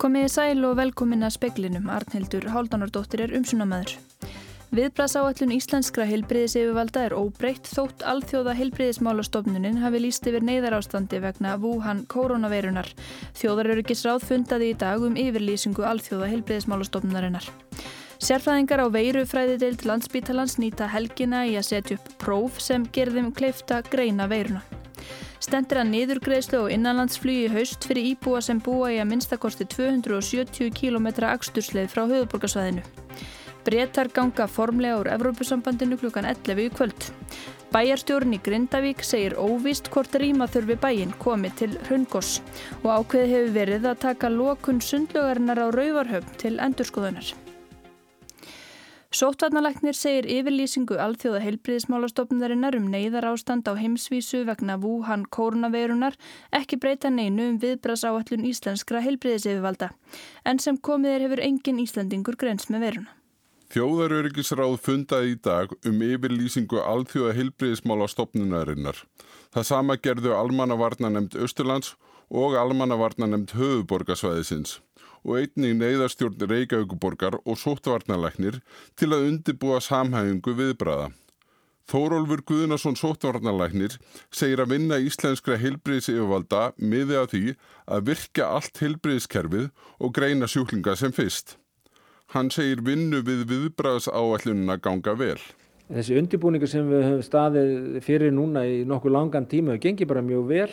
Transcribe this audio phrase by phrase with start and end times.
[0.00, 1.90] Komiði sæl og velkomin að speklinum.
[1.92, 3.98] Arnhildur Háldanardóttir er umsunamæður.
[4.72, 12.88] Viðbrasáallun íslenskra heilbriðiseyfirvalda er óbreytt þótt alþjóða heilbriðismálastofnunin hafi líst yfir neyðarástandi vegna Wuhan koronaveirunar.
[13.42, 17.52] Þjóðaröryggisráð fundaði í dag um yfirlýsingu alþjóða heilbriðismálastofnunarinnar.
[18.24, 24.32] Sérfræðingar á veirufræðideild landsbítalans nýta helgina í að setja upp próf sem gerðum kleifta greina
[24.32, 24.64] veiruna.
[25.40, 31.08] Stendur að niðurgreðslu og innanlandsflugi haust fyrir íbúa sem búa í að minnstakosti 270 km
[31.30, 32.84] axtursleið frá höfuborgarsvæðinu.
[33.64, 37.08] Bretar ganga formlega úr Evrópusambandinu klukkan 11 í kvöld.
[37.72, 42.40] Bæjarstjórn í Grindavík segir óvíst hvort rýma þurfi bæin komið til Hrungos
[42.82, 47.30] og ákveði hefur verið að taka lokun sundlugarinnar á Rauvarhöfn til endurskoðunar.
[49.20, 56.16] Sóttvarnalæknir segir yfirlýsingu alþjóða heilbriðismálastofnunarinnar um neyðar ástand á heimsvísu vegna Wuhan koronaveirunar
[56.56, 59.90] ekki breyta neinu um viðbras áallun íslenskra heilbriðiseyfivalda
[60.48, 63.12] en sem komið er hefur engin Íslandingur grens með veruna.
[63.74, 69.04] Þjóðaröryggisráð fundaði í dag um yfirlýsingu alþjóða heilbriðismálastofnunarinnar.
[69.52, 71.92] Það sama gerðu almannavarnanemnd Östurlands
[72.30, 74.78] og almannavarnanemnd höfuborgarsvæðisins
[75.24, 78.60] og einnig neyðarstjórn Reykjavíkuborgar og sóttvarnalæknir
[78.96, 81.10] til að undibúa samhæfingu viðbræða.
[81.90, 83.96] Þórólfur Guðnason sóttvarnalæknir
[84.30, 87.42] segir að vinna íslenskra heilbriðseyfvalda miði að því
[87.90, 91.56] að virka allt heilbriðskerfið og greina sjúklinga sem fyrst.
[92.30, 95.40] Hann segir vinnu við viðbræðs áallunina ganga vel.
[95.90, 100.22] Þessi undibúningu sem við höfum staðið fyrir núna í nokkuð langan tíma, það gengir bara
[100.22, 100.70] mjög vel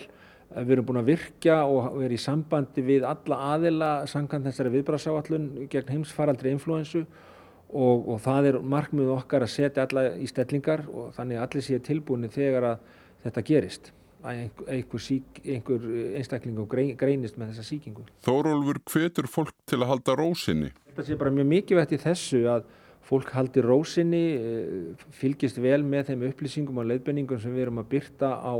[0.55, 5.49] Við erum búin að virkja og vera í sambandi við alla aðila samkvæmt þessari viðbrasáallun
[5.71, 11.11] gegn heimsfaraldri influensu og, og það er markmið okkar að setja alla í stellingar og
[11.17, 12.89] þannig að allir séu tilbúinni þegar að
[13.25, 13.91] þetta gerist
[14.27, 15.83] að einhver, sík, einhver
[16.17, 18.07] einstakling og greinist með þessa síkingu.
[18.25, 20.71] Þórólfur hvetur fólk til að halda rósinni?
[20.89, 22.65] Þetta sé bara mjög mikilvægt í þessu að
[23.07, 27.89] fólk haldi rósinni, eh, fylgist vel með þeim upplýsingum og leiðbenningum sem við erum að
[27.93, 28.53] byrta á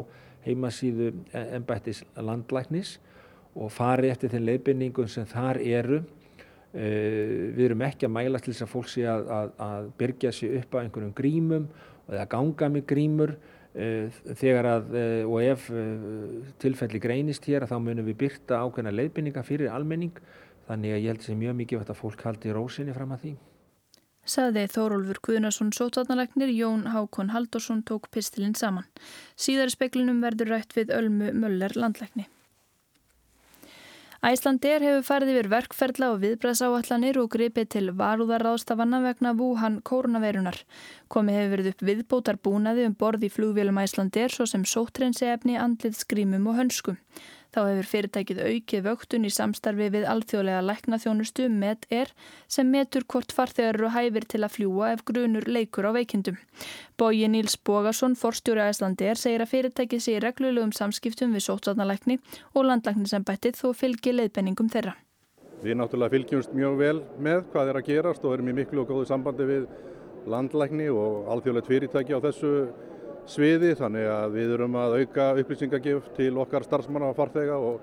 [0.48, 2.98] heimasíðu ennbættis landlæknis
[3.58, 6.02] og fari eftir þeim leiðbenningum sem þar eru.
[6.78, 10.34] Uh, við erum ekki að mæla til þess að fólk sé að, að, að byrja
[10.36, 11.70] sér upp á einhverjum grímum
[12.12, 15.70] eða ganga með grímur uh, þegar að, uh, og ef
[16.62, 20.20] tilfelli greinist hér þá munum við byrta ákveðna leiðbenninga fyrir almenning
[20.68, 23.38] þannig að ég held er mjög mikið að fólk haldi rósinni fram að því.
[24.28, 28.90] Saði Þórólfur Guðnason sótvarnalagnir, Jón Hákon Haldursson tók pistilinn saman.
[29.40, 32.28] Síðar speklinum verður rætt við Ölmu Möller landlækni.
[34.28, 40.58] Æslandir hefur farið yfir verkferðla og viðbræðsáallanir og gripið til varúðarráðstafanna vegna Wuhan kórnaveirunar.
[41.08, 45.56] Komið hefur verið upp viðbótar búnaði um borð í flugvélum Æslandir svo sem sótrensi efni,
[45.56, 46.98] andlið, skrýmum og hönskum.
[47.58, 52.12] Þá hefur fyrirtækið aukið vöktun í samstarfi við alþjóðlega læknaþjónustu MED-ER
[52.54, 56.38] sem metur hvort farþegar eru hæfir til að fljúa ef grunur leikur á veikindum.
[57.02, 62.20] Bóji Níls Bógarsson, forstjóri Æslandi-ER, segir að fyrirtækið sé reglulegum samskiptum við sótvarnalækni
[62.54, 64.94] og landlæknisembættið þó fylgi leiðbenningum þeirra.
[65.66, 68.92] Við náttúrulega fylgjumst mjög vel með hvað er að gerast og erum í miklu og
[68.94, 69.66] góðu sambandi við
[70.30, 72.54] landlækni og alþjóðlegt fyrirtæki á þessu
[73.28, 77.82] sviði þannig að við erum að auka upplýsingagjöf til okkar starfsmanna og farþega og,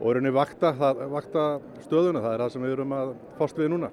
[0.00, 0.72] og erum við vakta,
[1.12, 1.46] vakta
[1.84, 3.92] stöðuna, það er það sem við erum að fást við núna.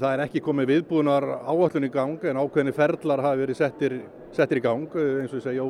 [0.00, 3.96] Það er ekki komið viðbúðunar áallun í gang en ákveðni ferlar hafi verið settir,
[4.34, 5.66] settir í gang eins og segja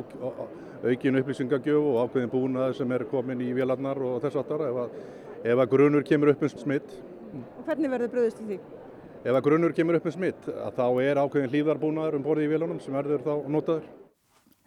[0.81, 4.99] aukin upplýsingagjöf og ákveðin búnað sem er komin í vélarnar og þess aftar ef,
[5.43, 6.95] ef að grunur kemur upp um smitt.
[7.59, 8.61] Og hvernig verður bröðist til því?
[9.21, 12.79] Ef að grunur kemur upp um smitt þá er ákveðin hlýðarbúnaður um borði í vélunum
[12.81, 13.89] sem verður þá notaður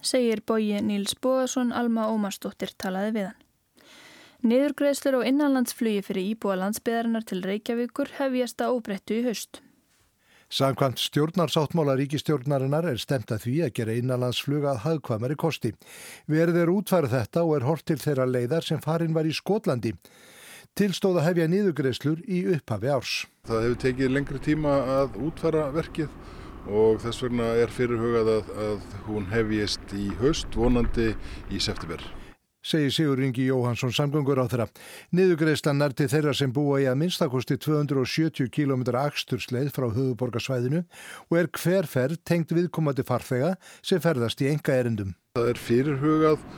[0.07, 3.41] segir bóji Níls Bóðarsson Alma Ómarsdóttir talaði við hann.
[4.45, 9.63] Niðurgreðslur og innanlandsflugi fyrir íbúa landsbyðarinnar til Reykjavíkur hefjast að óbrettu í haust.
[10.53, 15.73] Samkvæmt stjórnarsáttmála ríkistjórnarinnar er stemt að því að gera innanlandsflug að hagkvamari kosti.
[16.29, 19.95] Verður er útfærið þetta og er hort til þeirra leiðar sem farin var í Skotlandi.
[20.77, 23.17] Tilstóða hefja niðurgreðslur í upphafi árs.
[23.49, 26.13] Það hefur tekið lengri tíma að útfæra verkið
[26.69, 31.13] og þess vegna er fyrirhugað að, að hún hefjist í höst vonandi
[31.53, 32.03] í september.
[32.65, 34.65] Segir Sigur Ingi Jóhansson samgöngur á þeirra.
[35.13, 40.81] Niðugreislan er til þeirra sem búa í að minnstakosti 270 km axtursleið frá höfuborgarsvæðinu
[41.29, 43.53] og er hverferð tengt viðkomandi farþega
[43.85, 45.13] sem ferðast í enga erindum.
[45.37, 46.49] Það er fyrirhugað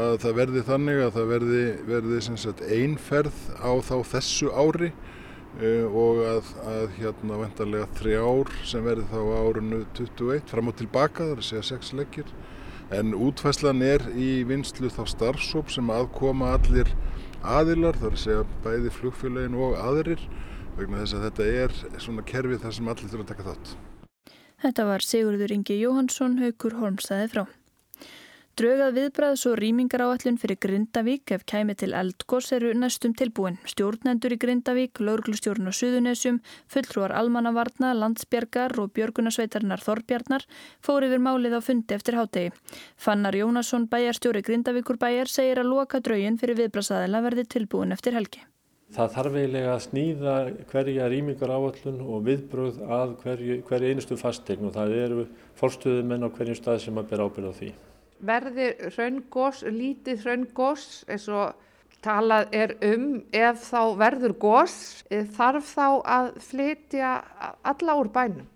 [0.00, 5.19] að það verði þannig að það verði, verði einferð á þá þessu ári Eh,
[5.58, 11.42] og að, að hérna vendarlega þrjár sem verði þá árunnu 21 fram og tilbaka, að
[11.48, 12.30] segja sex leggir
[12.94, 16.90] en útfæslan er í vinslu þá starfsóp sem aðkoma allir
[17.42, 20.22] aðilar, þar segja bæði flugfélagin og aðrir
[20.78, 23.72] vegna þess að þetta er svona kerfi þar sem allir þurfa að taka þátt.
[24.60, 27.44] Þetta var Sigurður Ingi Jóhansson, Haukur Holmstæði frá.
[28.58, 33.56] Draugað viðbræðs og rýmingar áallun fyrir Grindavík ef kæmi til eldgós eru næstum tilbúin.
[33.62, 40.44] Stjórnendur í Grindavík, lauruglustjórn og Suðunesjum, fulltrúar almannavarna, landsbjergar og björgunasveitarnar Þorbjarnar
[40.82, 42.50] fór yfir málið á fundi eftir hátegi.
[42.98, 48.42] Fannar Jónasson, bæjarstjóri Grindavíkur bæjar, segir að loka draugin fyrir viðbræðsaðila verði tilbúin eftir helgi.
[48.90, 50.34] Það þarf eiginlega að snýða
[50.72, 55.28] hverja rýmingar áallun og viðbröð að hverju, hverju einustu fastegn og það eru
[55.62, 57.70] fórstuðumenn á hverjum stað sem að bera ábyrða því
[58.26, 61.58] verði hraungós, lítið hraungós eins og
[62.04, 64.76] talað er um ef þá verður gós
[65.36, 67.12] þarf þá að flytja
[67.60, 68.48] alla úr bænum?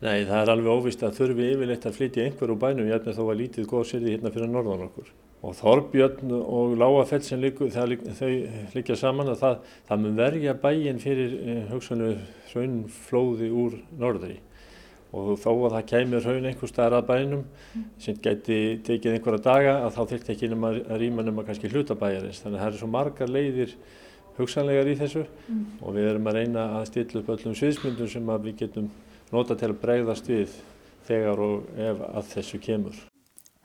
[0.00, 3.18] Nei, það er alveg óvist að þurfi yfirleitt að flytja einhver úr bænum, ég eftir
[3.18, 5.10] þó að lítið gós er því hérna fyrir norðan okkur.
[5.40, 8.30] Og Þorbjörn og Láafell sem líku, það, þau
[8.74, 9.58] líkja saman að það,
[9.88, 14.38] það mun verja bæin fyrir eh, hugsanlega hraunflóði úr norðri
[15.10, 17.44] og þó að það kemur raun einhver staðar að bænum
[17.98, 22.42] sem geti tekið einhverja daga að þá þurfti ekki nema að rýma nema kannski hlutabæjarins
[22.44, 23.76] þannig að það eru svo margar leiðir
[24.38, 25.62] hugsanlegar í þessu mm.
[25.82, 28.90] og við erum að reyna að stilla upp öllum sviðsmyndum sem við getum
[29.34, 30.58] nota til að bregðast við
[31.08, 33.06] þegar og ef að þessu kemur.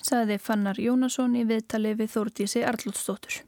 [0.05, 3.41] Saði Fannar Jónasson í viðtali við Þórtísi Arlútsdóttur.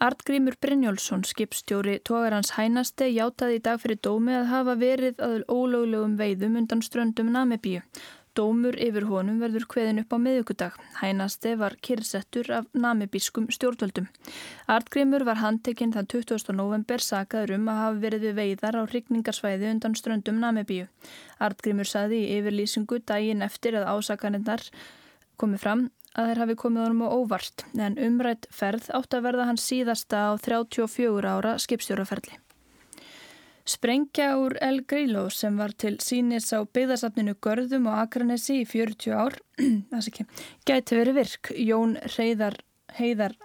[0.00, 6.14] Artgrímur Brynjólfsson, skipstjóri tógarans hænaste, játaði í dag fyrir dómi að hafa verið að ólöglegum
[6.16, 7.82] veiðum undan ströndum Namibíu.
[8.32, 10.80] Dómur yfir honum verður hveðin upp á miðugudag.
[11.02, 14.08] Hænaste var kyrsettur af namibískum stjórnvöldum.
[14.72, 16.48] Artgrímur var handtekinn þann 20.
[16.56, 20.88] november sagaður um að hafa verið við veiðar á rikningarsvæði undan ströndum Namibíu.
[21.44, 24.64] Artgrímur saði í yfirlýsingu daginn eftir að ásakanirnar
[25.36, 29.48] komið fram að þeir hafi komið honum á óvart en umrætt ferð átt að verða
[29.50, 32.38] hans síðasta á 34 ára skipstjóraferli.
[33.70, 39.14] Sprengja úr El Grillo sem var til sínis á byggðarsafninu Görðum og Akranesi í 40
[39.14, 39.36] ár,
[40.68, 41.52] gæti verið virk.
[41.54, 42.58] Jón Heiðar,
[42.96, 43.36] Heiðar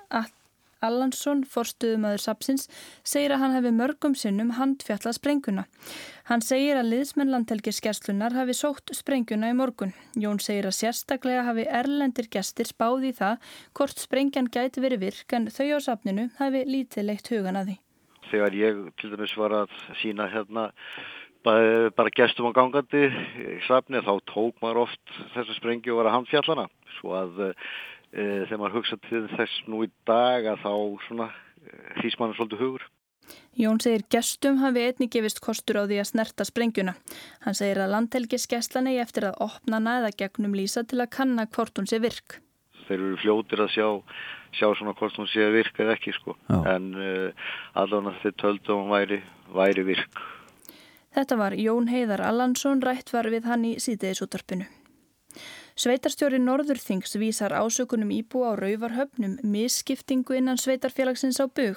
[0.86, 2.68] Allansson, forstuðumöður Sapsins,
[3.04, 5.66] segir að hann hefði mörgum sinnum handfjallað sprenguna.
[6.30, 9.94] Hann segir að liðsmenn landhelgiskerslunar hafi sótt sprenguna í morgun.
[10.18, 15.38] Jón segir að sérstaklega hafi erlendir gestir spáði í það hvort sprengjan gæti verið virk
[15.38, 17.78] en þau á Sapninu hafi lítið leitt hugan að því.
[18.32, 20.72] Þegar ég til dæmis var að sína hérna
[21.46, 26.18] bara gestum á gangandi í Sapni þá tók maður oft þessu sprengju og var að
[26.18, 26.66] handfjallana
[26.98, 27.50] svo að e,
[28.16, 30.74] þegar maður hugsa til þess nú í dag að þá
[31.08, 31.32] svona
[32.00, 32.86] hlýs mann svolítið hugur.
[33.56, 36.94] Jón segir gestum hafi einni gefist kostur á því að snerta sprengjuna.
[37.46, 41.80] Hann segir að landhelgiskeslan eigi eftir að opna næða gegnum lýsa til að kanna hvort
[41.80, 42.40] hún sé virk.
[42.86, 43.88] Þeir eru fljótir að sjá,
[44.60, 46.36] sjá svona hvort hún sé virk eða ekki sko.
[46.52, 46.60] Já.
[46.76, 47.52] En uh,
[47.82, 49.22] allavega þeir töldu að hún væri,
[49.56, 50.24] væri virk.
[51.16, 54.68] Þetta var Jón Heiðar Allansson rætt var við hann í síðdeisútarpinu.
[55.76, 61.76] Sveitarstjóri Norðurþings vísar ásökunum íbú á rauvarhöfnum misskiptingu innan sveitarfélagsins á bug.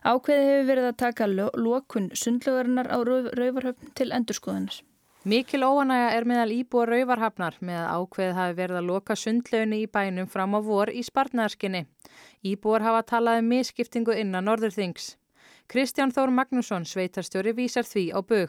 [0.00, 4.80] Ákveði hefur verið að taka lokun sundlögarinnar á rauvarhöfn til endurskoðanar.
[5.28, 9.92] Mikil óanæga er meðal íbúa rauvarhafnar með að ákveðið hafi verið að loka sundlöginni í
[9.92, 11.84] bænum fram á vor í spartnaðarskinni.
[12.48, 15.18] Íbúar hafa talað um misskiptingu innan Norðurþings.
[15.68, 18.48] Kristján Þór Magnússon, sveitarstjóri, vísar því á bug.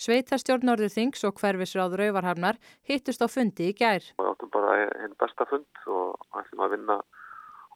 [0.00, 2.56] Sveitarstjórn Norðurþings og hverfisráð Rauvarhafnar
[2.88, 4.04] hittust á fundi í gær.
[4.16, 6.96] Við áttum bara einn besta fund og ætlum að vinna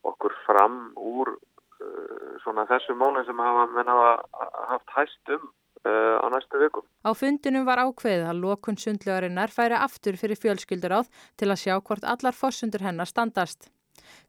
[0.09, 5.45] okkur fram úr uh, svona þessu málinn sem hafa, hafa haft hæst um
[5.85, 6.88] uh, á næstu vikum.
[7.04, 11.76] Á fundinum var ákveðið að lokun sundlegarinnar færi aftur fyrir fjölskyldur áð til að sjá
[11.76, 13.69] hvort allar fossundur hennar standast.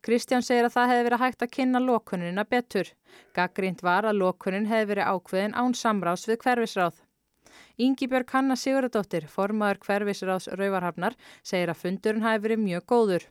[0.06, 2.92] Kristján segir að það hefði verið hægt að kynna lokunina betur.
[3.36, 7.05] Gaggrínt var að lokunin hefði verið ákveðin án samráðs við hverfisráð.
[7.76, 13.26] Íngibjörg Hanna Sigurðardóttir, formaður hverfisráðs Rauvarhafnar, segir að fundurinn hafi verið mjög góður.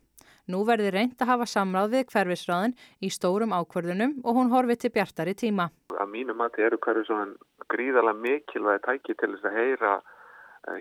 [0.52, 4.90] Nú verði reynd að hafa samráð við hverfisráðin í stórum ákvörðunum og hún horfið til
[4.92, 5.70] bjartari tíma.
[5.96, 7.38] Að mínu mati eru hverfisráðin
[7.72, 9.94] gríðarlega mikilvægi tæki til þess að heyra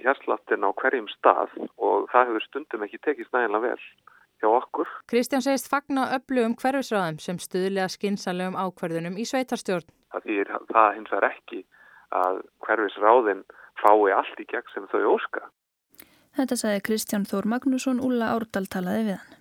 [0.03, 3.87] hérsláttin á hverjum stað og það hefur stundum ekki tekist nægilega vel
[4.43, 4.91] hjá okkur.
[5.07, 9.87] Kristján segist fagna öflugum hverfisráðum sem stuðlega skinsanlegum ákvörðunum í sveitarstjórn.
[10.11, 10.27] Það,
[10.75, 11.63] það hins vegar ekki
[12.13, 13.43] að hverfisráðin
[13.81, 15.47] fái allt í gegn sem þau óska.
[16.33, 19.39] Þetta sagði Kristján Þór Magnússon, Úla Árdal talaði við hann.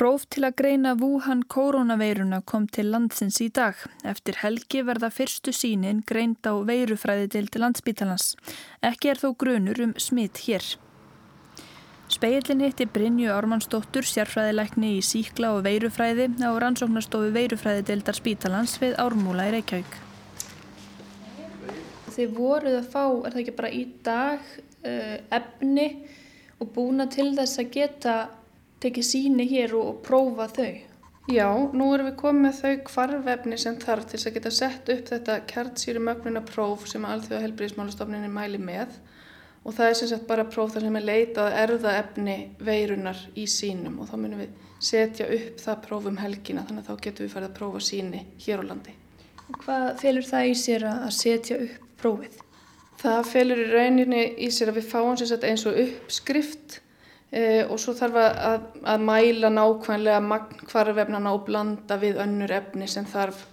[0.00, 3.76] Próf til að greina Wuhan koronaveiruna kom til landsins í dag.
[4.00, 8.30] Eftir helgi verða fyrstu sínin greind á veirufræði til landsbítalans.
[8.80, 10.64] Ekki er þó grunur um smitt hér.
[12.10, 18.96] Speillin hitti Brynju Ármannsdóttur, sérfræðileikni í síkla og veirufræði á rannsóknastofu veirufræði deildar spítalans við
[18.98, 19.98] Ármúla í Reykjavík.
[22.10, 24.50] Þið voruð að fá, er það ekki bara í dag,
[24.82, 25.86] uh, efni
[26.58, 28.16] og búna til þess að geta
[28.82, 30.72] tekið síni hér og, og prófa þau?
[31.30, 35.06] Já, nú erum við komið með þau kvarvefni sem þarf til að geta sett upp
[35.12, 38.98] þetta kjartsýri mögnuna próf sem alþjóða helbriðismálastofninni mæli með
[39.64, 44.00] og það er sem sagt bara próf þar sem er leitað erðaefni veirunar í sínum
[44.00, 47.34] og þá munum við setja upp það próf um helgina þannig að þá getum við
[47.34, 48.94] farið að prófa síni hér á landi.
[49.50, 52.38] Og hvað felur það í sér að setja upp prófið?
[53.00, 56.80] Það felur í rauninni í sér að við fáum sem sagt eins og uppskrift
[57.32, 63.08] e, og svo þarf að, að mæla nákvæmlega magnkvarvefnana og blanda við önnur efni sem
[63.08, 63.46] þarf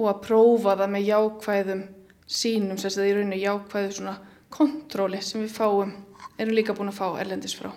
[0.00, 1.86] og að prófa það með jákvæðum
[2.30, 4.18] sínum, þess að það í rauninni jákvæðu svona
[4.54, 5.94] kontróli sem við fáum,
[6.38, 7.70] erum líka búin að fá erlendis frá.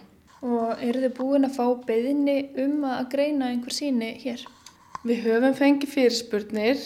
[0.43, 4.43] Og eru þið búin að fá beðinni um að greina einhver síni hér?
[5.03, 6.83] Við höfum fengið fyrirspurnir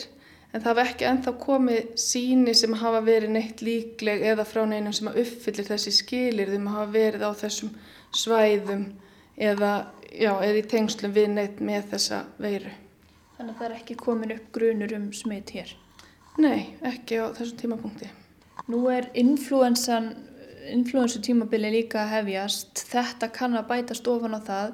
[0.53, 4.95] en það hef ekki enþá komið síni sem hafa verið neitt líkleg eða frá neinum
[4.95, 7.73] sem að uppfyllir þessi skilir þeim að hafa verið á þessum
[8.15, 8.85] svæðum
[9.37, 9.71] eða,
[10.11, 12.73] já, eða í tengslum við neitt með þessa veiru.
[13.37, 15.75] Þannig að það er ekki komin upp grunur um smitt hér?
[16.41, 18.09] Nei, ekki á þessum tímapunkti.
[18.67, 20.09] Nú er influensan,
[20.73, 22.81] influensu tímabili líka hefjast.
[22.89, 24.73] Þetta kann að bætast ofan á það.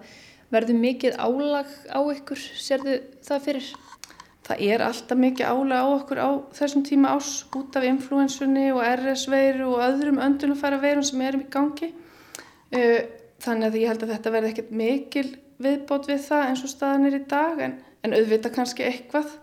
[0.54, 2.96] Verður mikið álag á ykkur, sérðu
[3.26, 3.68] það fyrir?
[4.44, 8.82] Það er alltaf mikið álag á okkur á þessum tíma ás út af influensunni og
[8.82, 11.92] RS-veiru og öðrum öndunumfæra veirun sem erum í gangi.
[12.74, 15.26] Þannig að ég held að þetta verði ekkert mikil
[15.62, 19.38] viðbót við það eins og staðan er í dag en, en auðvita kannski eitthvað.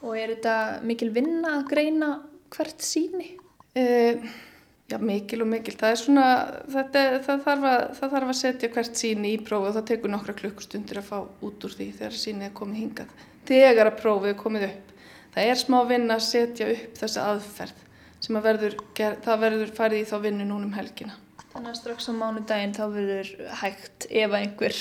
[0.00, 2.12] Og er þetta mikil vinna að greina
[2.56, 3.34] hvert síni?
[3.72, 4.32] Uh,
[4.90, 5.74] já, mikil og mikil.
[5.80, 6.26] Það, svona,
[6.74, 10.12] þetta, það, þarf að, það þarf að setja hvert síni í prófi og það tekur
[10.12, 13.14] nokkra klukkustundir að fá út úr því þegar sínið er komið hingað.
[13.48, 14.92] Þegar að prófið er komið upp.
[15.32, 17.88] Það er smá vinna að setja upp þessa aðferð
[18.22, 21.16] sem að verður, það verður farið í þá vinnu núnum helgina.
[21.52, 24.76] Þannig að strax á mánudaginn þá verður hægt ef einhver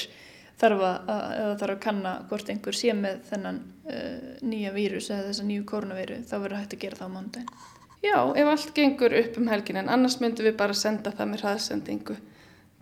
[0.61, 5.31] þarf að, að, þarf að kanna hvort einhver sé með þennan uh, nýja vírus eða
[5.31, 7.55] þessa nýju koronavíru þá verður hægt að gera það á mánudaginn.
[8.01, 11.45] Já, ef allt gengur upp um helgin en annars myndum við bara senda það með
[11.45, 12.17] hraðsendingu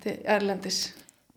[0.04, 0.82] til Erlendis.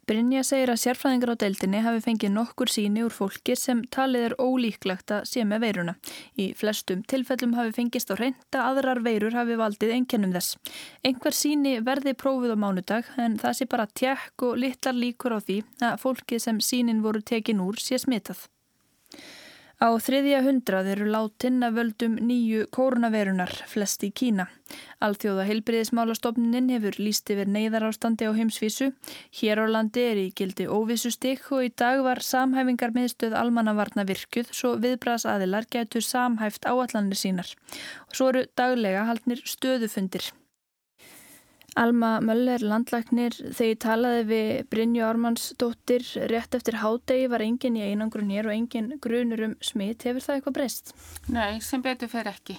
[0.03, 4.35] Brynja segir að sérfræðingar á deildinni hafi fengið nokkur síni úr fólki sem talið er
[4.43, 5.95] ólíklegt að sé með veiruna.
[6.35, 10.59] Í flestum tilfellum hafi fengist á reynda aðrar veirur hafi valdið einkennum þess.
[11.07, 15.41] Einhver síni verði prófið á mánudag en það sé bara tjekk og litlar líkur á
[15.41, 18.49] því að fólki sem sínin voru tekin úr sé smitað.
[19.83, 24.45] Á þriðja hundrað eru látin að völdum nýju koronavirunar, flest í Kína.
[25.03, 28.93] Alþjóða heilbriðismálastofnin hefur líst yfir neyðar ástandi á heimsvísu.
[29.41, 34.05] Hér á landi er í gildi óvissu stygg og í dag var samhæfingar meðstöð almannavarna
[34.07, 37.51] virkuð svo viðbras aðilar getur samhæft áallanir sínar.
[38.07, 40.31] Og svo eru daglega haldnir stöðufundir.
[41.81, 47.87] Alma Möller, landlagnir, þegar ég talaði við Brynju Ármannsdóttir rétt eftir hádegi var engin í
[47.87, 50.05] einangrun hér og engin grunur um smitt.
[50.05, 50.93] Hefur það eitthvað breyst?
[51.33, 52.59] Nei, sem betur fer ekki.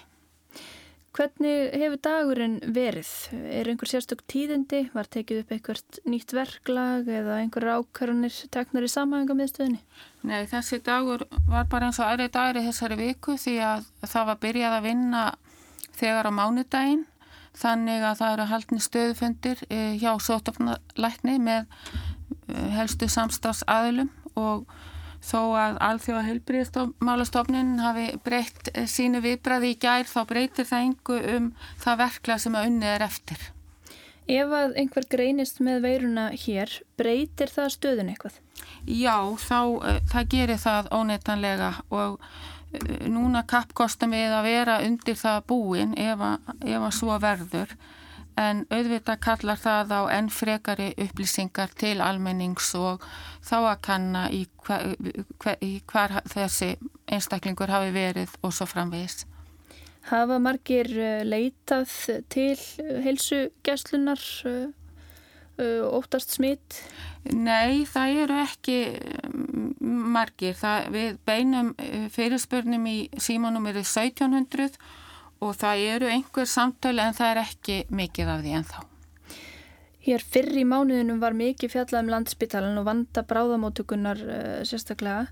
[1.13, 3.09] Hvernig hefur dagurinn verið?
[3.53, 4.87] Er einhver sérstök tíðindi?
[4.95, 9.83] Var tekið upp eitthvað nýtt verklag eða einhver ákvarðanir teknar í samhæfinga miðstöðinni?
[10.25, 14.29] Nei, þessi dagur var bara eins og aðri dagur í þessari viku því að það
[14.31, 15.23] var byrjað að vinna
[16.01, 17.05] þegar á mánudaginn
[17.57, 21.67] þannig að það eru haldni stöðufundir eh, hjá sótofnalækni með
[22.49, 24.65] eh, helstu samstafsaðilum og
[25.23, 31.19] þó að alþjóða heilbríðstofmálastofnin hafi breytt eh, sínu viðbræði í gær þá breytir það engu
[31.35, 31.51] um
[31.83, 33.45] það verkla sem að unnið er eftir.
[34.23, 38.37] Ef að einhver greinist með veiruna hér, breytir það stöðun eitthvað?
[38.87, 39.59] Já, þá,
[40.11, 42.21] það gerir það óneitanlega og
[43.09, 47.75] núna kappkostum við að vera undir það búin ef að, ef að svo verður
[48.39, 53.03] en auðvitað kallar það á enn frekari upplýsingar til almennings og
[53.45, 54.95] þá að kanna í hver,
[55.43, 56.73] hver, í hver þessi
[57.05, 59.27] einstaklingur hafi verið og svo framvegis.
[60.09, 61.93] Hafa margir eh, leitað
[62.33, 62.57] til
[63.05, 64.71] heilsugjastlunar Uh,
[65.61, 66.79] óttast smitt?
[67.29, 68.77] Nei, það eru ekki
[69.29, 70.55] mm, margir.
[70.57, 74.73] Það, við beinum uh, fyrirspörnum í símanum eru 1700
[75.43, 78.83] og það eru einhver samtölu en það er ekki mikið af því ennþá.
[80.03, 85.29] Hér fyrr í mánuðinum var mikið fjallað um landsbytalan og vanda bráðamótugunar eh, sérstaklega,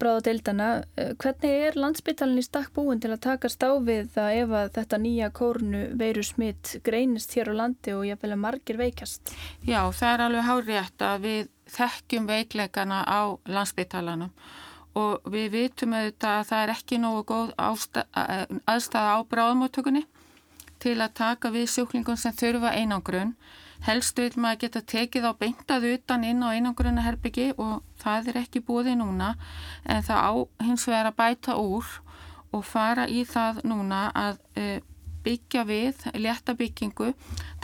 [0.00, 0.68] bráðadeildana.
[0.96, 5.00] Uh, hvernig er landsbytalan í stakk búin til að taka stáfið að ef að þetta
[5.02, 9.34] nýja kórnu veiru smitt greinist hér á landi og ég vil að margir veikast?
[9.66, 14.32] Já, það er alveg hárétt að við þekkjum veikleikana á landsbytalanum
[14.96, 20.06] og við vitum auðvitað að það er ekki nógu góð aðstæða á bráðamótugunni
[20.80, 23.34] til að taka við sjúklingum sem þurfa einangrunn
[23.84, 28.40] Helst vil maður geta tekið á beintað utan inn á einangrunna herbyggi og það er
[28.42, 29.34] ekki búið núna
[29.84, 30.32] en það á
[30.66, 31.86] hins vegar að bæta úr
[32.56, 34.66] og fara í það núna að e,
[35.26, 37.12] byggja við létta byggingu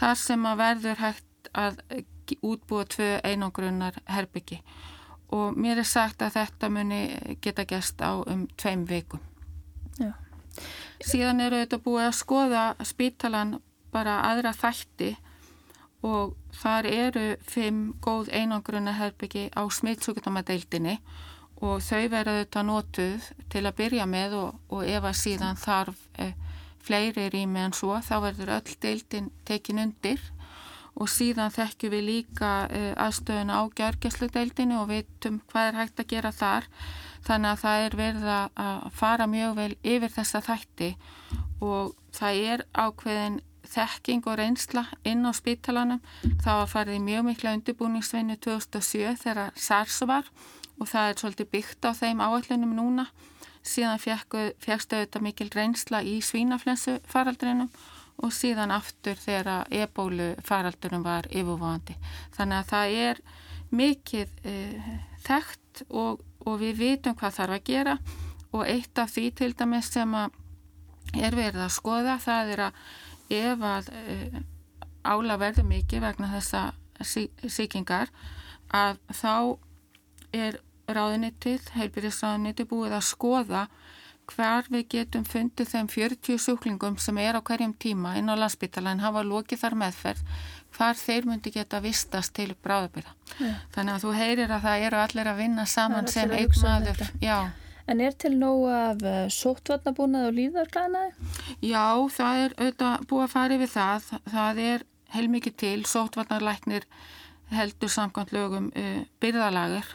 [0.00, 1.80] þar sem að verður hægt að
[2.42, 4.60] útbúa tvö einangrunnar herbyggi
[5.32, 7.02] og mér er sagt að þetta muni
[7.44, 9.20] geta gæst á um tveim vikum.
[9.96, 10.12] Já.
[11.00, 13.56] Síðan eru þetta búið að skoða spítalan
[13.92, 15.14] bara aðra þætti
[16.02, 20.98] og þar eru fimm góð einangrunna herbyggi á smittsúkjumadeildinni
[21.62, 26.00] og þau verða þetta notuð til að byrja með og, og ef að síðan þarf
[26.18, 26.32] e,
[26.82, 30.22] fleiri rými en svo þá verður öll deildin tekin undir.
[30.98, 36.02] Og síðan þekkjum við líka e, aðstöðuna á gjörgjæslu deildinni og veitum hvað er hægt
[36.02, 36.66] að gera þar.
[37.22, 40.90] Þannig að það er verið að fara mjög vel yfir þessa þætti
[41.62, 43.38] og það er ákveðin
[43.68, 46.02] þekking og reynsla inn á spítalanum.
[46.42, 50.28] Það var farið í mjög mikla undirbúningsvinni 2007 þegar SARS var
[50.80, 53.06] og það er svolítið byggt á þeim áallunum núna.
[53.62, 57.70] Síðan fegstu þetta mikil reynsla í svínaflensu faraldrinum
[58.22, 61.96] og síðan aftur þegar ebólu faraldrinum var yfirvóðandi.
[62.34, 63.22] Þannig að það er
[63.72, 64.56] mikið e,
[65.24, 67.96] þekkt og, og við vitum hvað þarf að gera
[68.52, 72.82] og eitt af því til dæmis sem er verið að skoða það er að
[73.38, 74.40] ef að uh,
[75.02, 76.62] ála verður mikið vegna þessa
[77.04, 78.12] sí, síkingar
[78.72, 79.34] að þá
[80.32, 80.60] er
[80.92, 83.66] ráðunittið, heilbyrðisráðunittið búið að skoða
[84.32, 88.94] hver við getum fundið þeim 40 sjúklingum sem er á hverjum tíma inn á landsbytala
[88.94, 90.22] en hafa lokið þar meðferð
[90.76, 93.12] hvar þeir myndi geta vistast til bráðabyrða.
[93.40, 93.54] Ja.
[93.74, 97.02] Þannig að þú heyrir að það eru allir að vinna saman sem einn um maður.
[97.20, 97.36] Já.
[97.90, 101.30] En er til nóg af eh, sóttvarnabúnað og líðarklæðnaði?
[101.66, 104.12] Já, það er auðvitað búið að fara yfir það.
[104.30, 104.84] Það er
[105.16, 106.86] heilmikið til, sóttvarnarlæknir
[107.52, 109.90] heldur samkvæmt lögum uh, byrðalagur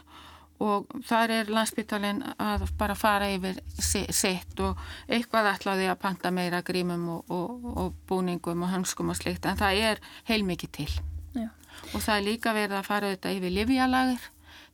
[0.61, 6.63] og þar er landsbyttalinn að bara fara yfir sitt og eitthvað ætlaði að panta meira
[6.65, 10.89] grímum og, og, og búningum og hanskum og slikt en það er heilmikið til.
[11.37, 11.49] Já.
[11.93, 14.31] Og það er líka verið að fara auðvitað yfir livjalagur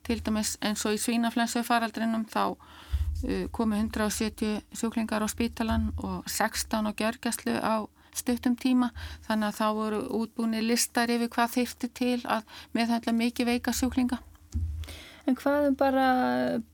[0.08, 2.73] til dæmis eins og í svínaflensu faraldrinum þá Eh,
[3.56, 8.92] komu 170 sjúklingar á spítalan og 16 á gjörgjastlu á stuttum tíma
[9.28, 12.46] þannig að þá voru útbúinir listar yfir hvað þyrfti til að
[12.78, 14.20] meðhandla mikið veika sjúklinga.
[15.24, 16.08] En hvað er bara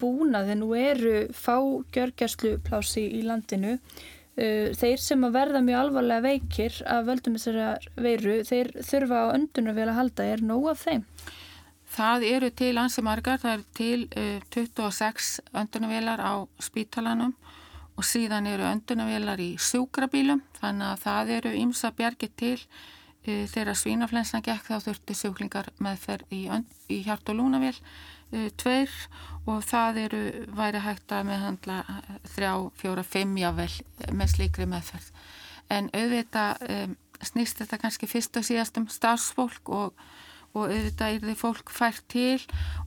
[0.01, 1.59] búnað en nú eru fá
[1.93, 7.93] gjörgjastlu plási í landinu eh, þeir sem að verða mjög alvarlega veikir af völdum þessari
[8.01, 11.05] veiru þeir þurfa á öndunum vel að halda er nóg af þeim?
[11.99, 17.33] Það eru til ansi margar, það eru til uh, 26 öndunavélar á spítalanum
[17.99, 23.75] og síðan eru öndunavélar í sjúkrabílum þannig að það eru ymsa bjargir til uh, þegar
[23.75, 26.45] svínaflensna gekk þá þurfti sjúklingar meðferð í,
[26.88, 28.95] í hjart og lúnavél uh, tveir
[29.43, 30.23] og það eru
[30.55, 31.81] væri hægt að meðhandla
[32.31, 33.73] þrjá, fjóra, fimm jável
[34.15, 35.12] með slíkri meðferð.
[35.67, 40.07] En auðvitað um, snýst þetta kannski fyrst og síðast um starfsfólk og
[40.53, 42.39] og auðvitað er þið fólk fært til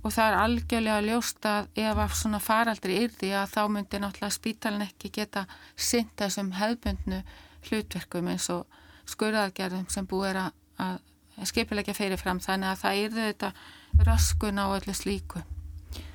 [0.03, 4.03] og það er algjörlega ljóst að ef af svona faraldri er því að þá myndir
[4.03, 5.44] náttúrulega spítalinn ekki geta
[5.77, 7.22] synt þessum hefbundnu
[7.68, 8.66] hlutverkum eins og
[9.12, 10.53] skurðargerðum sem búið er að,
[11.38, 13.53] að skipilegja fyrirfram þannig að það er þetta
[14.09, 15.46] raskun á öllu slíku.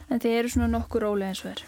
[0.09, 1.65] En þið eru svona nokkur ólega eins og er?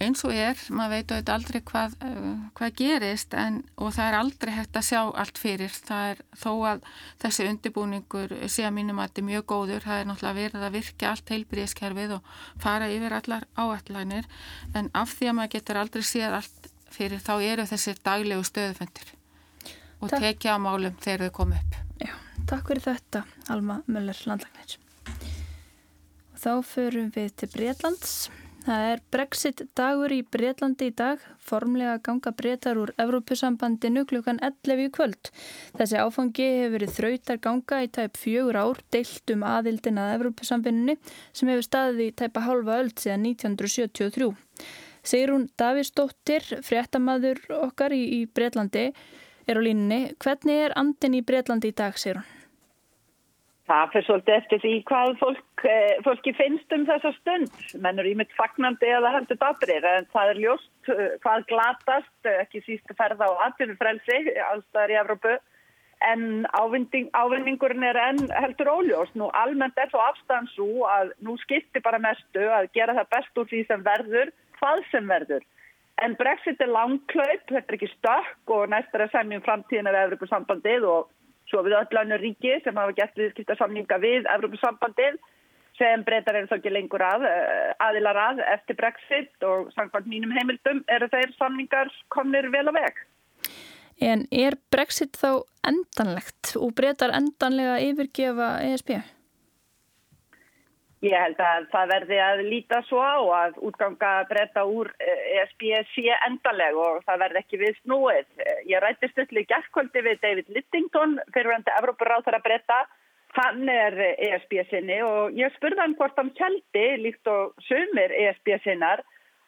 [0.00, 4.16] Eins og er, maður veit auðvitað aldrei hvað, uh, hvað gerist en, og það er
[4.20, 5.76] aldrei hægt að sjá allt fyrir.
[5.90, 6.82] Það er þó að
[7.24, 9.86] þessi undirbúningur sé að mínum að þetta er mjög góður.
[9.86, 12.34] Það er náttúrulega verið að virka allt heilbríðiskerfið og
[12.64, 14.28] fara yfir allar áallanir
[14.74, 19.14] en af því að maður getur aldrei séð allt fyrir þá eru þessir daglegu stöðuföndir
[20.00, 20.20] og takk.
[20.24, 21.80] tekja á málum þegar þau komu upp.
[22.00, 22.14] Já,
[22.48, 24.78] Takk fyrir þetta Alma Möller landlagnir
[26.40, 28.14] Þá förum við til Breitlands
[28.70, 34.84] Það er Brexit dagur í Breitlandi í dag, formlega ganga breytar úr Evrópusambandinu klukkan 11
[34.84, 35.32] í kvöld.
[35.74, 40.94] Þessi áfangi hefur verið þrautar ganga í tæp fjögur ár, deilt um aðildin að Evrópusambandinu
[41.02, 44.32] sem hefur staðið í tæpa hálfa öll síðan 1973.
[45.02, 48.92] Sigrún Davísdóttir, fréttamaður okkar í, í Breitlandi,
[49.50, 50.04] er á línunni.
[50.22, 52.36] Hvernig er andin í Breitlandi í dag, Sigrún?
[53.70, 57.50] Það fyrir svolítið eftir því hvað fólk, eh, fólki finnst um þessa stund.
[57.84, 62.40] Mennur í mitt fagnandi eða heldur dabrir en það er ljóst eh, hvað glatast, eh,
[62.42, 65.36] ekki síst að ferða á atvinnufrelsi allstaðar í Evrópu
[66.00, 69.14] en ávinningurinn er enn heldur óljós.
[69.14, 73.38] Nú almennt er svo afstæðan svo að nú skiptir bara mestu að gera það best
[73.38, 75.46] úr því sem verður, hvað sem verður.
[76.02, 80.30] En Brexit er langklaup, þetta er ekki stökk og næstar að semjum framtíðin af Evropa
[80.32, 81.10] sambandið og
[81.50, 85.18] svo við öll annar ríki sem hafa gett viðskiptarsamninga við Evrópussambandið
[85.80, 90.34] sem breytar er þá ekki lengur að, eh, aðilar að eftir Brexit og samkvæmt mínum
[90.36, 93.00] heimildum eru þeir samningar komnir vel að veg.
[94.00, 99.00] En er Brexit þá endanlegt og breytar endanlega yfirgefa ESB?
[101.00, 105.78] Ég held að það verði að líta svo á að útganga breyta úr ESB eh,
[105.78, 108.26] e sé endaleg og það verði ekki við snúið.
[108.68, 112.82] Ég rætti stundli gerðkvöldi við David Littington, fyrirvændi Evrópuráþar að breyta.
[113.32, 118.58] Hann er ESB sinni og ég spurði hann hvort hann kjaldi, líkt og sumir ESB
[118.66, 119.00] sinnar,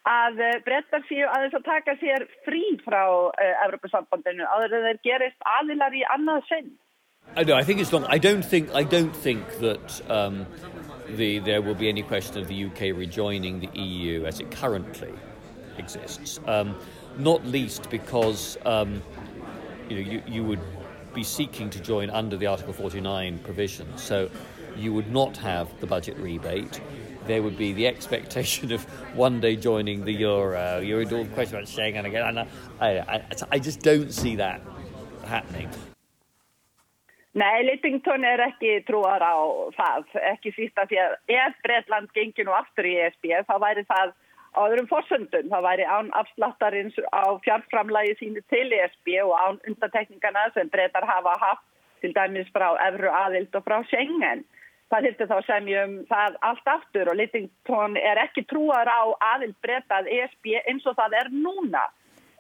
[0.09, 3.03] að breyta sér að þess að taka sér frí frá
[3.37, 6.73] eh, Evrópusambandinu áður en þeir gerist aðilar í annað sinn.
[7.37, 8.05] I, know, I think it's long.
[8.09, 8.75] I don't think.
[8.75, 10.01] I don't think that.
[10.09, 10.47] Um,
[11.09, 15.13] the, there will be any question of the UK rejoining the EU as it currently
[15.79, 16.41] exists.
[16.47, 16.77] Um,
[17.19, 19.03] not least because um,
[19.89, 20.61] you, know, you, you would
[21.15, 23.87] be seeking to join under the Article 49 provision.
[23.97, 24.31] So
[24.77, 26.81] you would not have the budget rebate.
[27.27, 28.85] There would be the expectation of
[29.15, 30.81] one day joining the euro.
[30.81, 32.49] You're all the question about Schengen again.
[32.81, 34.63] I, I, I just don't see that
[35.25, 35.71] happening.
[37.33, 39.33] Nei, Littington er ekki trúar á
[39.73, 43.85] það, ekki síst að því að ef Breitland gengir nú aftur í ESB þá væri
[43.89, 44.13] það
[44.53, 50.51] á öðrum fórsöndun, þá væri án afsláttarins á fjárframlægi sínu til ESB og án undatekningana
[50.53, 51.65] sem Breitar hafa haft
[52.05, 54.45] til dæmis frá Evru aðild og frá Schengen.
[54.93, 60.11] Það hildi þá semjum það allt aftur og Littington er ekki trúar á aðild Breitað
[60.19, 61.89] ESB eins og það er núna.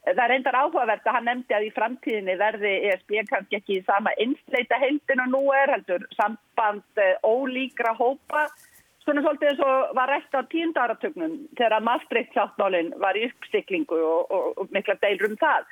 [0.02, 3.84] Það er reyndar áhugavert að hann nefndi að í framtíðinni verði ESB kannski ekki í
[3.86, 8.48] sama einsleita heildin og nú er heldur samband eh, ólíkra hópa.
[9.04, 14.34] Svona svolítið eins og var rekt á tíundaratögnum þegar Maastricht hjáttmálinn var í uppstiklingu og,
[14.34, 15.70] og, og mikla deilur um það.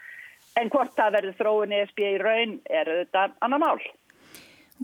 [0.63, 3.83] En hvort það verður þróun ESB í raun er þetta annar mál.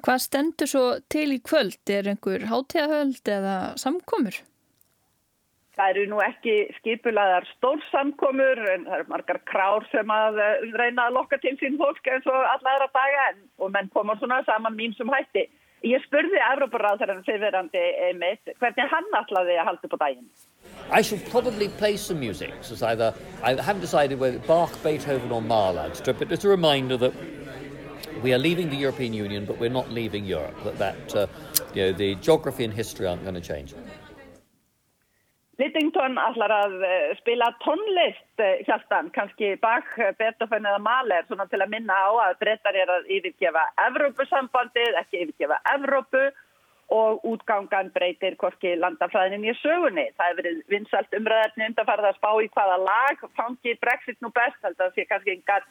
[0.02, 1.78] Hvað stendur svo til í kvöld?
[1.86, 4.42] Er einhver hátíðahöld eða samkomur?
[5.76, 11.10] Það eru nú ekki skipulaðar stórsamkomur en það eru margar krár sem að eh, reyna
[11.10, 14.40] að lokka til sín fólk eins og alla aðra daga en, og menn koma svona
[14.48, 15.44] saman mín sem hætti.
[15.84, 20.30] Ég spurði Európaráð þegar hann fyrirverandi einmitt hvernig hann ætlaði að halda upp á daginn.
[20.90, 22.54] I shall probably play some music.
[22.62, 23.12] So either,
[23.42, 27.12] I haven't decided whether Bach, Beethoven or Mahler, but it's a reminder that
[28.22, 30.56] we are leaving the European Union but we're not leaving Europe.
[30.64, 31.26] That, that uh,
[31.74, 33.74] you know, the geography and history aren't going to change.
[35.56, 39.88] Littington allar að eh, spila tónlist hjaltan, kannski Bach,
[40.18, 45.22] Beethoven eða Mahler svona til að minna á að brettar er að yfirgefa Evrópusambandið, ekki
[45.24, 46.26] yfirgefa Evrópu
[46.92, 50.06] og útgangan breytir hvorki landafræðinin í sögunni.
[50.18, 54.60] Það hefur verið vinsalt umræðarni undanfarið að spá í hvaða lag, fangi Brexit nú best,
[54.62, 55.66] held að það sé kannski engar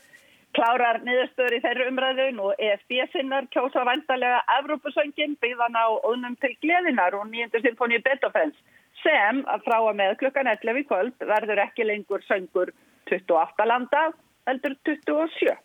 [0.55, 7.15] klárar niðurstöður í þeirri umræðun og ESB-sinnar kjósa vandarlega Evrópusöngin byggðan á ónum til gleðinar
[7.19, 8.57] og nýjendur symfóníu Beethovens
[9.05, 12.73] sem frá að með klukkan 11 í kvöld verður ekki lengur söngur
[13.11, 14.09] 28 landa,
[14.49, 15.55] heldur 27.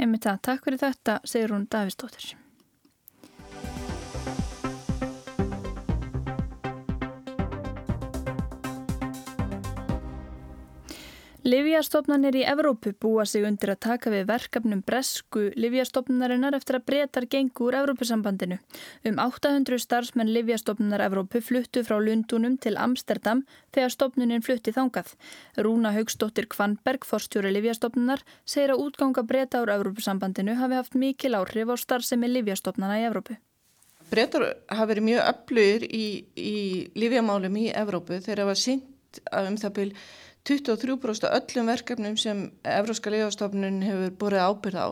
[0.00, 1.66] Einmitt það, takk fyrir þetta, segir hún
[11.50, 17.26] Livjastofnanir í Evrópu búa sig undir að taka við verkefnum bresku Livjastofnarinnar eftir að breytar
[17.32, 18.58] gengur úr Evrópusambandinu.
[19.08, 23.42] Um 800 starfsmenn Livjastofnanar Evrópu fluttu frá Lundunum til Amsterdam
[23.74, 25.16] þegar stofnunin flutti þangað.
[25.58, 31.74] Rúna Haugstóttir Kvanberg, forstjóri Livjastofnanar, segir að útganga breyta úr Evrópusambandinu hafi haft mikil áhrif
[31.74, 33.40] á starfsemi Livjastofnana í Evrópu.
[34.12, 36.56] Breytar hafi verið mjög öflugir í, í
[36.94, 38.88] Livjamálum í Evrópu þegar það var sínt
[39.34, 39.94] um það byrj
[40.48, 44.88] 23% öllum verkefnum sem Evróska lífastofnun hefur búið ábyrð á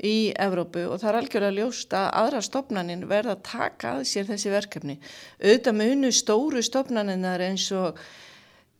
[0.00, 4.28] í Evrópu og það er algjörlega ljóst að aðra stopnanin verða að taka að sér
[4.30, 4.96] þessi verkefni.
[5.42, 8.00] Auðvitað munu stóru stopnaninnar eins og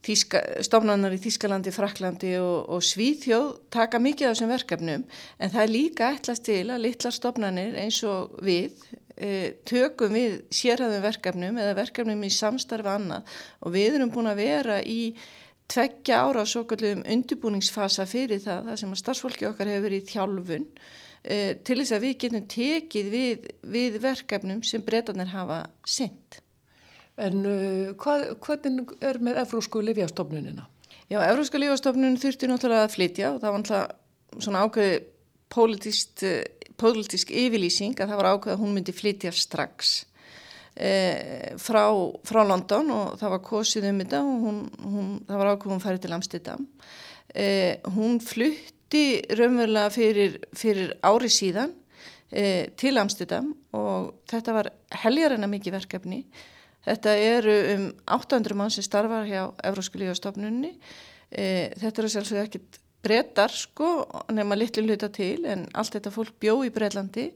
[0.01, 5.65] Þíska, stofnanar í Þískalandi, Fraklandi og, og Svíþjóð taka mikið af þessum verkefnum en það
[5.67, 8.81] er líka ætlast til að litlar stofnanir eins og við
[9.21, 14.41] e, tökum við sérhæðum verkefnum eða verkefnum í samstarfi annað og við erum búin að
[14.41, 15.03] vera í
[15.71, 20.11] tveggja ára svo kallum undirbúningsfasa fyrir það, það sem að starfsfólki okkar hefur verið í
[20.11, 26.41] þjálfun uh, til þess að við getum tekið við, við verkefnum sem breytanir hafa sendt.
[27.21, 30.67] En uh, hvað, hvernig er með Evrósku Livjastofnunina?
[31.11, 35.01] Já, Evrósku Livjastofnun þurfti náttúrulega að flytja og það var náttúrulega svona ákveði
[35.51, 36.23] pólitísk,
[36.79, 40.05] pólitísk yfirlýsing að það var ákveði að hún myndi flytja strax
[40.77, 41.85] eh, frá,
[42.27, 45.83] frá London og það var kosið um þetta og hún, hún, það var ákveð hún
[45.85, 46.69] færið til Amsterdam.
[47.35, 49.05] Eh, hún flutti
[49.39, 51.75] raunverulega fyrir, fyrir ári síðan
[52.31, 54.73] eh, til Amsterdam og þetta var
[55.05, 56.25] heljarinnar mikið verkefni.
[56.87, 60.73] Þetta eru um 800 mann sem starfar hjá Evrósku lífastofnunni.
[61.31, 63.91] Þetta eru sjálfsög ekkit brettar sko
[64.33, 67.31] nema litlu hluta til en allt þetta fólk bjó í Breitlandi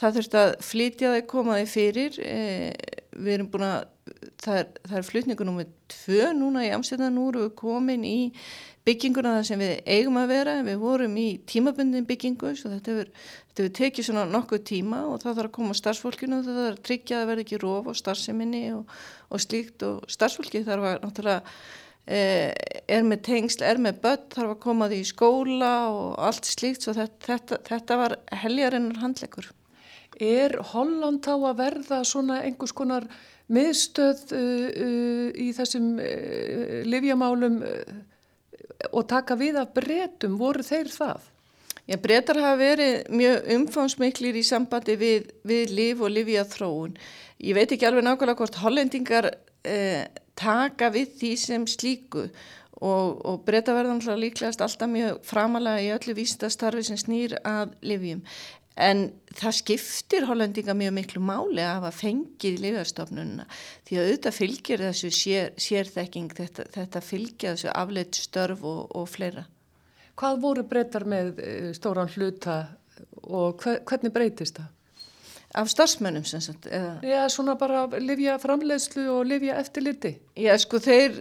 [0.00, 2.38] það þurft að flytja þau komaði fyrir e,
[3.12, 3.80] við erum búin að
[4.42, 8.18] það er, það er flutningu nummið tvö núna í Amsterdam nú erum við komin í
[8.86, 10.54] bygginguna þar sem við eigum að vera.
[10.66, 13.12] Við vorum í tímabundin byggingu þetta hefur,
[13.52, 16.72] þetta hefur tekið svona nokkuð tíma og það þarf að koma starfsfólkinu og það þarf
[16.72, 18.98] að tryggja að verði ekki róf og starfseminni og,
[19.30, 19.86] og slíkt.
[19.86, 24.88] Og starfsfólki þarf að náttúrulega Eh, er með tengsl, er með börn, þarf að koma
[24.90, 29.50] því í skóla og allt slíkt svo þetta, þetta, þetta var heljarinnar handlegur.
[30.18, 33.06] Er Holland þá að verða svona einhvers konar
[33.52, 37.60] miðstöð uh, uh, í þessum uh, livjamálum
[38.92, 41.30] og taka við af breytum, voru þeir það?
[41.90, 46.92] Já, breytar hafa verið mjög umfámsmiklir í sambandi við, við liv og livjathróun.
[47.42, 49.28] Ég veit ekki alveg nákvæmlega hvort hollendingar
[50.38, 52.26] taka við því sem slíku
[52.82, 58.24] og, og breyta verðan líklegast alltaf mjög framalega í öllu vístastarfi sem snýr að livjum.
[58.72, 63.44] En það skiptir hollendinga mjög miklu máli að hafa fengið lífastofnununa
[63.84, 69.10] því að auðvitað fylgir þessu sér, sérþekking, þetta, þetta fylgja þessu afleitt störf og, og
[69.12, 69.44] fleira.
[70.16, 72.62] Hvað voru breytar með eh, stóran hluta
[73.28, 74.72] og hvernig breytist það?
[75.54, 76.66] Af starfsmönnum sem sagt?
[76.66, 76.94] Eða?
[77.04, 80.14] Já, svona bara livja framleiðslu og livja eftirliti.
[80.40, 81.18] Já, sko, þeir,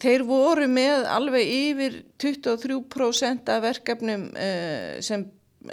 [0.00, 5.26] þeir voru með alveg yfir 23% af verkefnum uh, sem,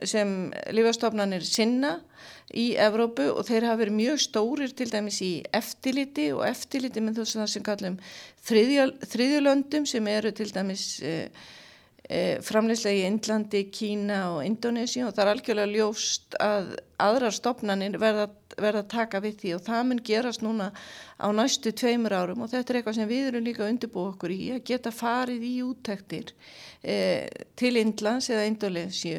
[0.04, 0.34] sem
[0.76, 1.96] livjastofnanir sinna
[2.52, 7.22] í Evrópu og þeir hafa verið mjög stórir til dæmis í eftirliti og eftirliti með
[7.22, 7.98] þess að það sem kallum
[9.16, 10.88] þriðjulöndum sem eru til dæmis...
[11.00, 11.61] Uh, E,
[12.44, 18.26] framleyslega í Indlandi, Kína og Indonési og það er algjörlega ljóst að aðrar stopnarnir verða,
[18.60, 20.72] verða taka við því og það mun gerast núna
[21.22, 24.34] á næstu tveimur árum og þetta er eitthvað sem við erum líka að undirbúa okkur
[24.36, 26.34] í að geta farið í úttektir
[26.84, 26.98] e,
[27.56, 29.16] til Indlands eða Indonési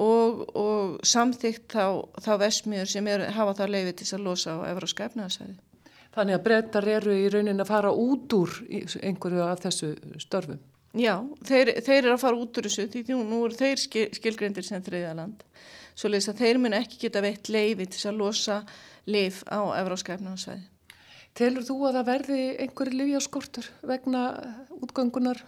[0.00, 4.68] og, og samþygt þá, þá vesmiður sem er, hafa það leiði til að losa á
[4.70, 5.58] Evróska efnaðsæði.
[6.16, 8.56] Þannig að brettar eru í raunin að fara út úr
[9.04, 10.62] einhverju af þessu störfum?
[10.96, 14.64] Já, þeir, þeir eru að fara út úr þessu því nú eru þeir skil, skilgrendir
[14.64, 15.42] sem þriðaland
[15.96, 18.60] svo leiðis að þeir mun ekki geta veitt leiði til að losa
[19.08, 20.64] lif á Evróskæfnarsvæði.
[21.36, 24.22] Telur þú að það verði einhverju livjaskortur vegna
[24.80, 25.42] útgöngunar?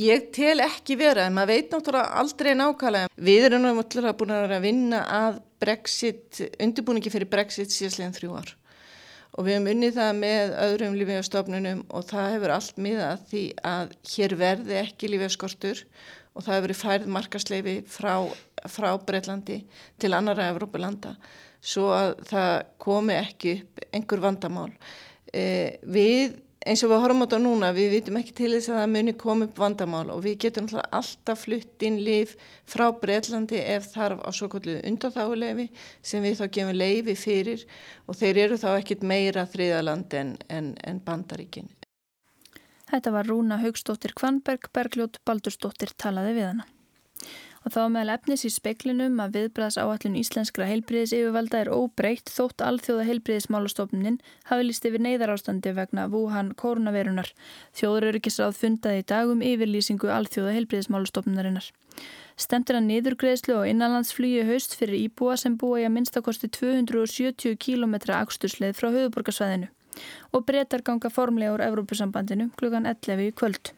[0.00, 3.10] Ég tel ekki vera, en maður veit náttúrulega aldrei nákvæmlega.
[3.20, 8.54] Við erum náttúrulega búin að vinna að Brexit, undirbúningi fyrir Brexit síðastleginn þrjú ár
[9.36, 13.92] og við hefum unnið það með öðrum lífeyjastofnunum og það hefur allt miðað því að
[14.14, 15.84] hér verði ekki lífeyjaskortur
[16.34, 18.14] og það hefur færð markasleifi frá,
[18.70, 19.60] frá Breitlandi
[20.00, 21.14] til annara Evrópulanda
[21.60, 24.70] svo að það komi ekki upp einhver vandamál.
[25.32, 28.78] Eh, við eins og við horfum á þetta núna, við vitum ekki til þess að
[28.80, 32.34] það muni koma upp vandamál og við getum alltaf flutt inn líf
[32.68, 35.70] frá Breitlandi ef þarf á svo kvöldu undanþáuleifi
[36.02, 37.64] sem við þá gefum leifi fyrir
[38.06, 41.70] og þeir eru þá ekkit meira þriðaland en, en, en bandaríkin.
[42.90, 46.68] Þetta var Rúna Haugstóttir Kvanberg, Bergljót Baldurstóttir talaði við hana
[47.60, 52.64] og þá meðal efnis í speklinum að viðbræðs áallun íslenskra heilbriðis yfirvalda er óbreytt þótt
[52.64, 57.28] alþjóða heilbriðismálastofnunin hafi líst yfir neyðarástandi vegna Wuhan koronavirunar.
[57.76, 61.68] Þjóður eru ekki sáð fundaði í dagum yfirlýsingu alþjóða heilbriðismálastofnunarinnar.
[62.40, 67.98] Stemtir að niðurgreðslu og innanlandsflugi haust fyrir íbúa sem búa í að minnstakosti 270 km
[68.16, 69.68] axtursleið frá höfuborgarsvæðinu
[70.32, 73.74] og breytar ganga formlega úr Evrópusambandinu klukkan 11 í kvöld.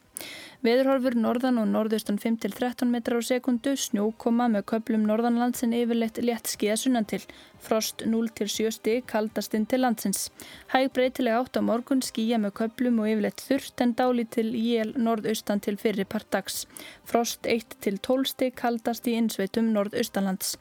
[0.63, 6.77] Veðurhorfur norðan og norðaustan 5-13 metrar á sekundu, snjókoma með köplum norðanlandsin yfirleitt létt skíða
[6.79, 7.19] sunnan til,
[7.59, 10.29] frost 0-7 stig kaldast inn til landsins.
[10.71, 14.95] Hæg breytilega átt á morgun skíja með köplum og yfirleitt þurft en dáli til jél
[14.95, 16.63] norðaustan til fyrir part dags.
[17.03, 20.55] Frost 1-12 stig kaldast í innsveitum norðaustanlands.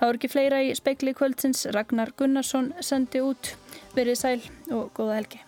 [0.00, 3.52] Það voru ekki fleira í spekli kvöldsins, Ragnar Gunnarsson sendi út.
[3.92, 4.38] Verið sæl
[4.72, 5.44] og góða helgi.